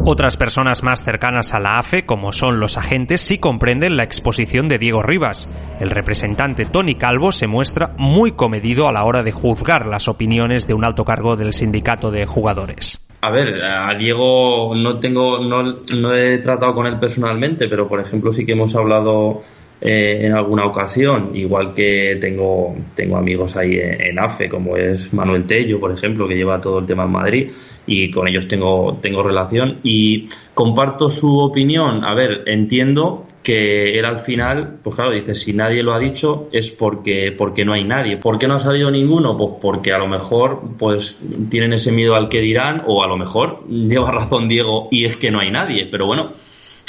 Otras 0.07 0.37
personas 0.37 0.83
más 0.83 1.03
cercanas 1.03 1.55
a 1.55 1.59
la 1.59 1.79
AFE, 1.79 2.05
como 2.05 2.31
son 2.31 2.59
los 2.59 2.77
agentes, 2.77 3.21
sí 3.21 3.39
comprenden 3.39 3.97
la 3.97 4.03
exposición 4.03 4.69
de 4.69 4.77
Diego 4.77 5.01
Rivas. 5.01 5.49
El 5.79 5.89
representante 5.89 6.65
Tony 6.65 6.93
Calvo 6.93 7.31
se 7.31 7.47
muestra 7.47 7.95
muy 7.97 8.33
comedido 8.33 8.87
a 8.87 8.91
la 8.91 9.03
hora 9.03 9.23
de 9.23 9.31
juzgar 9.31 9.87
las 9.87 10.07
opiniones 10.07 10.67
de 10.67 10.75
un 10.75 10.85
alto 10.85 11.05
cargo 11.05 11.35
del 11.35 11.53
sindicato 11.53 12.11
de 12.11 12.27
jugadores. 12.27 13.03
A 13.21 13.31
ver, 13.31 13.63
a 13.63 13.95
Diego 13.97 14.75
no 14.75 14.99
tengo, 14.99 15.39
no, 15.39 15.63
no 15.97 16.13
he 16.13 16.37
tratado 16.37 16.75
con 16.75 16.85
él 16.85 16.99
personalmente, 16.99 17.67
pero 17.67 17.87
por 17.87 17.99
ejemplo 17.99 18.31
sí 18.31 18.45
que 18.45 18.51
hemos 18.51 18.75
hablado 18.75 19.41
eh, 19.87 20.25
en 20.25 20.33
alguna 20.33 20.65
ocasión, 20.65 21.29
igual 21.35 21.75
que 21.75 22.17
tengo, 22.19 22.75
tengo 22.95 23.17
amigos 23.17 23.55
ahí 23.55 23.77
en, 23.79 24.17
AFE, 24.17 24.49
como 24.49 24.75
es 24.75 25.13
Manuel 25.13 25.45
Tello, 25.45 25.79
por 25.79 25.91
ejemplo, 25.91 26.27
que 26.27 26.33
lleva 26.33 26.59
todo 26.59 26.79
el 26.79 26.87
tema 26.87 27.03
en 27.03 27.11
Madrid, 27.11 27.51
y 27.85 28.09
con 28.09 28.27
ellos 28.27 28.47
tengo, 28.47 28.97
tengo 28.99 29.21
relación. 29.21 29.77
Y 29.83 30.27
comparto 30.55 31.11
su 31.11 31.37
opinión. 31.37 32.03
A 32.03 32.15
ver, 32.15 32.45
entiendo 32.47 33.27
que 33.43 33.99
él 33.99 34.05
al 34.05 34.21
final, 34.21 34.79
pues 34.81 34.95
claro, 34.95 35.11
dice, 35.11 35.35
si 35.35 35.53
nadie 35.53 35.83
lo 35.83 35.93
ha 35.93 35.99
dicho 35.99 36.49
es 36.51 36.71
porque, 36.71 37.31
porque 37.37 37.63
no 37.63 37.73
hay 37.73 37.83
nadie. 37.83 38.17
¿Por 38.17 38.39
qué 38.39 38.47
no 38.47 38.55
ha 38.55 38.59
salido 38.59 38.89
ninguno? 38.89 39.37
Pues 39.37 39.59
porque 39.61 39.93
a 39.93 39.99
lo 39.99 40.07
mejor 40.07 40.61
pues 40.79 41.21
tienen 41.51 41.73
ese 41.73 41.91
miedo 41.91 42.15
al 42.15 42.27
que 42.27 42.41
dirán 42.41 42.81
o 42.87 43.03
a 43.03 43.07
lo 43.07 43.17
mejor 43.17 43.63
lleva 43.69 44.09
razón 44.09 44.47
Diego 44.47 44.87
y 44.89 45.05
es 45.05 45.17
que 45.17 45.29
no 45.29 45.41
hay 45.41 45.51
nadie. 45.51 45.87
Pero 45.91 46.07
bueno, 46.07 46.31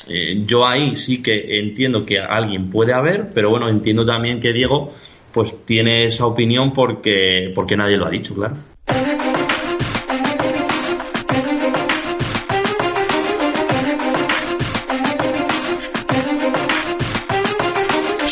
eh, 0.09 0.45
yo 0.47 0.67
ahí 0.67 0.97
sí 0.97 1.23
que 1.23 1.59
entiendo 1.59 2.05
que 2.05 2.19
alguien 2.19 2.71
puede 2.71 2.93
haber, 2.93 3.29
pero 3.35 3.51
bueno, 3.51 3.69
entiendo 3.69 4.07
también 4.07 4.41
que 4.41 4.53
Diego 4.53 4.93
pues 5.33 5.67
tiene 5.67 6.07
esa 6.07 6.25
opinión 6.27 6.73
porque, 6.73 7.53
porque 7.55 7.77
nadie 7.77 7.97
lo 7.97 8.07
ha 8.07 8.11
dicho, 8.11 8.35
claro. 8.35 8.57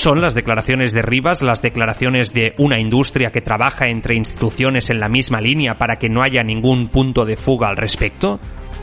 Son 0.04 0.21
las 0.21 0.35
declaraciones 0.35 0.93
de 0.93 1.00
Rivas, 1.00 1.40
las 1.40 1.62
declaraciones 1.62 2.35
de 2.35 2.52
una 2.59 2.78
industria 2.78 3.33
que 3.33 3.40
trabaja 3.40 3.87
entre 3.87 4.14
instituciones 4.14 4.90
en 4.90 5.00
la 5.00 5.09
misma 5.09 5.40
línea 5.40 5.78
para 5.78 5.97
que 5.97 6.11
no 6.11 6.23
haya 6.23 6.43
ningún 6.43 6.88
punto 6.88 7.25
de 7.25 7.38
fuga 7.38 7.69
al 7.69 7.78
respecto. 7.78 8.38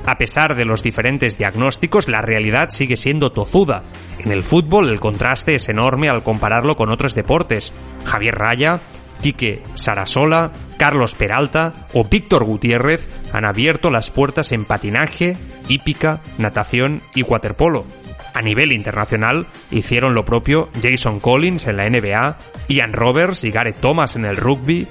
A 0.05 0.17
pesar 0.17 0.55
de 0.55 0.65
los 0.65 0.81
diferentes 0.81 1.38
diagnósticos, 1.38 2.08
la 2.08 2.22
realidad 2.22 2.70
sigue 2.72 2.98
siendo 2.98 3.31
tozuda. 3.31 3.84
En 4.20 4.31
el 4.31 4.43
fútbol 4.43 4.89
el 4.89 5.00
contraste 5.00 5.55
es 5.55 5.70
enorme 5.70 6.10
al 6.10 6.24
compararlo 6.24 6.75
con 6.75 6.91
otros 6.91 7.13
deportes. 7.13 7.72
Javier 8.03 8.36
Raya, 8.36 8.81
Quique 9.22 9.62
Sarasola, 9.75 10.51
Carlos 10.77 11.13
Peralta 11.13 11.74
o 11.93 12.03
Víctor 12.03 12.43
Gutiérrez 12.43 13.08
han 13.31 13.46
abierto 13.46 13.91
las 13.91 14.10
puertas 14.10 14.51
en 14.51 14.65
patinaje, 14.65 15.38
hípica, 15.67 16.22
natación 16.39 17.01
y 17.13 17.22
waterpolo. 17.22 17.86
A 18.34 18.41
nivel 18.41 18.72
internacional 18.72 19.46
hicieron 19.70 20.15
lo 20.15 20.25
propio 20.25 20.70
Jason 20.81 21.20
Collins 21.20 21.67
en 21.67 21.77
la 21.77 21.89
NBA, 21.89 22.38
Ian 22.70 22.93
Roberts 22.93 23.43
y 23.43 23.51
Gareth 23.51 23.79
Thomas 23.79 24.15
en 24.15 24.25
el 24.25 24.38
rugby, 24.38 24.88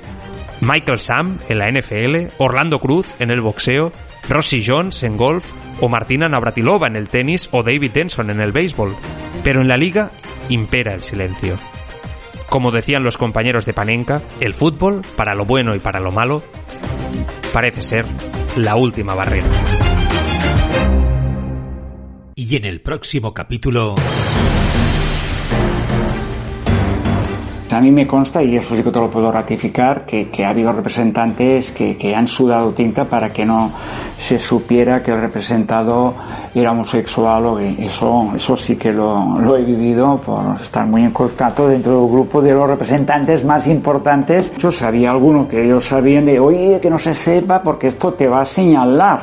Michael 0.61 0.99
Sam 0.99 1.39
en 1.49 1.59
la 1.59 1.69
NFL, 1.71 2.35
Orlando 2.39 2.81
Cruz 2.81 3.15
en 3.19 3.31
el 3.31 3.41
boxeo, 3.41 3.93
Rossi 4.31 4.63
Jones 4.65 5.03
en 5.03 5.17
golf 5.17 5.51
o 5.81 5.89
Martina 5.89 6.29
Navratilova 6.29 6.87
en 6.87 6.95
el 6.95 7.09
tenis 7.09 7.49
o 7.51 7.65
David 7.65 7.91
Denson 7.91 8.31
en 8.31 8.41
el 8.41 8.53
béisbol. 8.53 8.95
Pero 9.43 9.61
en 9.61 9.67
la 9.67 9.77
liga 9.77 10.13
impera 10.49 10.95
el 10.95 11.03
silencio. 11.03 11.59
Como 12.49 12.71
decían 12.71 13.03
los 13.03 13.19
compañeros 13.19 13.67
de 13.67 13.73
Panenka, 13.73 14.23
el 14.39 14.55
fútbol, 14.55 15.03
para 15.17 15.35
lo 15.35 15.47
bueno 15.47 15.75
y 15.75 15.81
para 15.81 15.99
lo 15.99 16.13
malo, 16.13 16.45
parece 17.53 17.83
ser 17.83 18.07
la 18.57 18.77
última 18.77 19.17
barrera. 19.17 19.51
Y 22.37 22.55
en 22.55 22.65
el 22.67 22.81
próximo 22.83 23.35
capítulo... 23.35 23.97
A 27.81 27.83
mí 27.83 27.91
me 27.91 28.07
consta, 28.07 28.43
y 28.43 28.57
eso 28.57 28.77
sí 28.77 28.83
que 28.83 28.91
te 28.91 29.01
lo 29.01 29.11
puedo 29.11 29.33
ratificar, 29.33 30.05
que, 30.05 30.29
ha 30.45 30.51
habido 30.51 30.71
representantes 30.71 31.71
que, 31.71 32.15
han 32.15 32.29
sudado 32.29 32.73
tinta 32.73 33.07
para 33.07 33.33
que 33.33 33.47
no 33.47 33.71
se 34.19 34.39
supiera 34.39 35.03
que 35.03 35.13
el 35.13 35.19
representado 35.19 36.15
era 36.55 36.73
homosexual 36.73 37.47
o 37.47 37.59
Eso, 37.59 38.33
eso 38.37 38.55
sí 38.55 38.77
que 38.77 38.93
lo, 38.93 39.57
he 39.57 39.65
vivido 39.65 40.19
por 40.19 40.61
estar 40.61 40.87
muy 40.87 41.05
en 41.05 41.11
contacto 41.11 41.69
dentro 41.69 42.03
del 42.03 42.11
grupo 42.11 42.43
de 42.43 42.53
los 42.53 42.69
representantes 42.69 43.47
más 43.47 43.67
importantes. 43.67 44.55
Yo 44.59 44.71
sabía 44.71 45.13
alguno 45.13 45.49
que 45.49 45.65
ellos 45.65 45.87
sabían 45.87 46.27
de, 46.27 46.39
oye, 46.39 46.81
que 46.83 46.91
no 46.91 46.99
se 46.99 47.15
sepa 47.15 47.63
porque 47.63 47.89
esto 47.89 48.13
te 48.13 48.29
va 48.29 48.43
a 48.43 48.45
señalar. 48.45 49.23